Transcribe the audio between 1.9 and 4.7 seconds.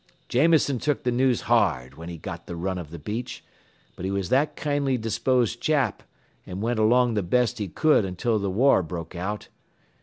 whin he got th' run av th' beach, but he was that